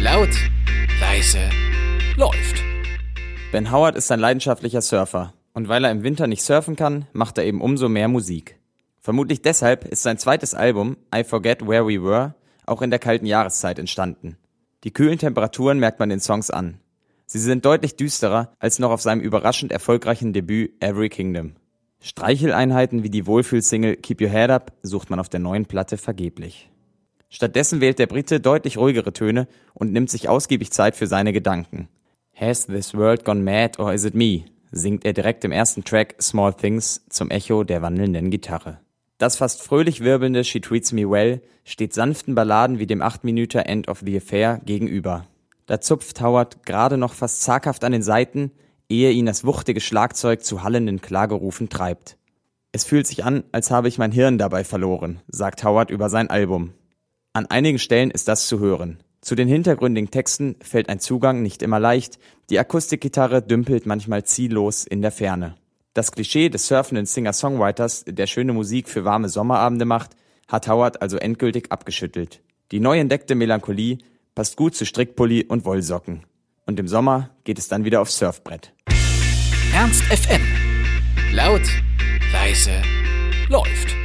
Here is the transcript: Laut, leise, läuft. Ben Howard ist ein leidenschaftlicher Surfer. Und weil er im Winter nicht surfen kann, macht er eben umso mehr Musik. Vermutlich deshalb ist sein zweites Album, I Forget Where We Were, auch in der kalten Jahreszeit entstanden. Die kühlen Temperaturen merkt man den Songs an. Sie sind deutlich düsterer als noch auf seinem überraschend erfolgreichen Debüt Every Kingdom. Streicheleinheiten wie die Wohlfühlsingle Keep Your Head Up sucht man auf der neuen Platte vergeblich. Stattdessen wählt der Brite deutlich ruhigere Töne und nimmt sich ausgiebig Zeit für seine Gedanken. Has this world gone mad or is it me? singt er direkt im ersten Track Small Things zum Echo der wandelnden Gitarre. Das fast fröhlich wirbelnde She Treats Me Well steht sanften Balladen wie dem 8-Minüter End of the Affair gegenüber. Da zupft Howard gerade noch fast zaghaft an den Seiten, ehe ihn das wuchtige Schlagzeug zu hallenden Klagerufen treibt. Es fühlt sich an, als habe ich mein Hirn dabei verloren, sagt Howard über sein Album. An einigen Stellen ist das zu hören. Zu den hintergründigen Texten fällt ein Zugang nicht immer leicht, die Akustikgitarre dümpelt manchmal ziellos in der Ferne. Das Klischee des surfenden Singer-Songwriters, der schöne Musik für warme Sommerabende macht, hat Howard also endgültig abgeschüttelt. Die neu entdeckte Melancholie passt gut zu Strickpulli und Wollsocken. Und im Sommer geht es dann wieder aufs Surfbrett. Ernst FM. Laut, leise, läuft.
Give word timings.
Laut, 0.00 0.30
leise, 1.00 1.38
läuft. 2.16 2.60
Ben 3.52 3.70
Howard 3.70 3.94
ist 3.94 4.10
ein 4.10 4.18
leidenschaftlicher 4.18 4.82
Surfer. 4.82 5.32
Und 5.52 5.68
weil 5.68 5.84
er 5.84 5.92
im 5.92 6.02
Winter 6.02 6.26
nicht 6.26 6.42
surfen 6.42 6.74
kann, 6.74 7.06
macht 7.12 7.38
er 7.38 7.44
eben 7.44 7.60
umso 7.60 7.88
mehr 7.88 8.08
Musik. 8.08 8.58
Vermutlich 8.98 9.42
deshalb 9.42 9.84
ist 9.84 10.02
sein 10.02 10.18
zweites 10.18 10.54
Album, 10.54 10.96
I 11.14 11.22
Forget 11.22 11.64
Where 11.64 11.86
We 11.86 12.02
Were, 12.02 12.34
auch 12.66 12.82
in 12.82 12.90
der 12.90 12.98
kalten 12.98 13.26
Jahreszeit 13.26 13.78
entstanden. 13.78 14.36
Die 14.82 14.92
kühlen 14.92 15.20
Temperaturen 15.20 15.78
merkt 15.78 16.00
man 16.00 16.08
den 16.08 16.20
Songs 16.20 16.50
an. 16.50 16.80
Sie 17.26 17.38
sind 17.38 17.64
deutlich 17.64 17.94
düsterer 17.94 18.52
als 18.58 18.80
noch 18.80 18.90
auf 18.90 19.02
seinem 19.02 19.20
überraschend 19.20 19.70
erfolgreichen 19.70 20.32
Debüt 20.32 20.72
Every 20.80 21.10
Kingdom. 21.10 21.54
Streicheleinheiten 22.00 23.04
wie 23.04 23.10
die 23.10 23.26
Wohlfühlsingle 23.26 23.96
Keep 23.96 24.20
Your 24.20 24.30
Head 24.30 24.50
Up 24.50 24.72
sucht 24.82 25.10
man 25.10 25.20
auf 25.20 25.28
der 25.28 25.40
neuen 25.40 25.66
Platte 25.66 25.96
vergeblich. 25.96 26.70
Stattdessen 27.34 27.80
wählt 27.80 27.98
der 27.98 28.06
Brite 28.06 28.38
deutlich 28.38 28.78
ruhigere 28.78 29.12
Töne 29.12 29.48
und 29.74 29.92
nimmt 29.92 30.08
sich 30.08 30.28
ausgiebig 30.28 30.70
Zeit 30.70 30.94
für 30.94 31.08
seine 31.08 31.32
Gedanken. 31.32 31.88
Has 32.32 32.66
this 32.66 32.94
world 32.94 33.24
gone 33.24 33.42
mad 33.42 33.80
or 33.80 33.92
is 33.92 34.04
it 34.04 34.14
me? 34.14 34.44
singt 34.70 35.04
er 35.04 35.14
direkt 35.14 35.44
im 35.44 35.50
ersten 35.50 35.82
Track 35.82 36.14
Small 36.22 36.54
Things 36.54 37.04
zum 37.08 37.30
Echo 37.30 37.64
der 37.64 37.82
wandelnden 37.82 38.30
Gitarre. 38.30 38.78
Das 39.18 39.36
fast 39.36 39.62
fröhlich 39.62 39.98
wirbelnde 39.98 40.44
She 40.44 40.60
Treats 40.60 40.92
Me 40.92 41.10
Well 41.10 41.42
steht 41.64 41.92
sanften 41.92 42.36
Balladen 42.36 42.78
wie 42.78 42.86
dem 42.86 43.02
8-Minüter 43.02 43.66
End 43.66 43.88
of 43.88 44.02
the 44.06 44.16
Affair 44.16 44.60
gegenüber. 44.64 45.26
Da 45.66 45.80
zupft 45.80 46.20
Howard 46.20 46.64
gerade 46.64 46.98
noch 46.98 47.14
fast 47.14 47.42
zaghaft 47.42 47.82
an 47.82 47.90
den 47.90 48.02
Seiten, 48.02 48.52
ehe 48.88 49.10
ihn 49.10 49.26
das 49.26 49.44
wuchtige 49.44 49.80
Schlagzeug 49.80 50.44
zu 50.44 50.62
hallenden 50.62 51.00
Klagerufen 51.00 51.68
treibt. 51.68 52.16
Es 52.70 52.84
fühlt 52.84 53.08
sich 53.08 53.24
an, 53.24 53.42
als 53.50 53.72
habe 53.72 53.88
ich 53.88 53.98
mein 53.98 54.12
Hirn 54.12 54.38
dabei 54.38 54.62
verloren, 54.62 55.18
sagt 55.26 55.64
Howard 55.64 55.90
über 55.90 56.08
sein 56.08 56.30
Album. 56.30 56.74
An 57.36 57.46
einigen 57.46 57.80
Stellen 57.80 58.12
ist 58.12 58.28
das 58.28 58.46
zu 58.46 58.60
hören. 58.60 58.98
Zu 59.20 59.34
den 59.34 59.48
hintergründigen 59.48 60.12
Texten 60.12 60.54
fällt 60.60 60.88
ein 60.88 61.00
Zugang 61.00 61.42
nicht 61.42 61.62
immer 61.62 61.80
leicht, 61.80 62.20
die 62.48 62.60
Akustikgitarre 62.60 63.42
dümpelt 63.42 63.86
manchmal 63.86 64.22
ziellos 64.22 64.86
in 64.86 65.02
der 65.02 65.10
Ferne. 65.10 65.56
Das 65.94 66.12
Klischee 66.12 66.48
des 66.48 66.68
surfenden 66.68 67.06
Singer-Songwriters, 67.06 68.04
der 68.06 68.28
schöne 68.28 68.52
Musik 68.52 68.88
für 68.88 69.04
warme 69.04 69.28
Sommerabende 69.28 69.84
macht, 69.84 70.12
hat 70.46 70.68
Howard 70.68 71.02
also 71.02 71.16
endgültig 71.16 71.72
abgeschüttelt. 71.72 72.40
Die 72.70 72.78
neu 72.78 73.00
entdeckte 73.00 73.34
Melancholie 73.34 73.98
passt 74.36 74.56
gut 74.56 74.76
zu 74.76 74.86
Strickpulli 74.86 75.44
und 75.48 75.64
Wollsocken. 75.64 76.22
Und 76.66 76.78
im 76.78 76.86
Sommer 76.86 77.30
geht 77.42 77.58
es 77.58 77.66
dann 77.66 77.84
wieder 77.84 78.00
aufs 78.00 78.16
Surfbrett. 78.16 78.72
Ernst 79.74 80.04
FM. 80.04 80.42
Laut, 81.32 81.62
leise, 82.32 82.80
läuft. 83.48 84.03